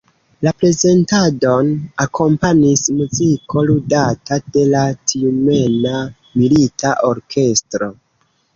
[0.45, 1.67] La prezentadon
[2.05, 5.95] akompanis muziko ludata de la tjumena
[6.43, 7.95] milita orkestro.